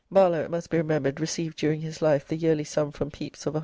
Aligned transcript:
Barlow, 0.09 0.41
it 0.43 0.49
must 0.49 0.71
be 0.71 0.79
remembered, 0.79 1.19
received 1.19 1.57
during 1.59 1.81
his 1.81 2.01
life 2.01 2.27
the 2.27 2.35
yearly 2.35 2.63
sum 2.63 2.91
from 2.91 3.11
Pepys 3.11 3.45
of 3.45 3.53
L100. 3.53 3.59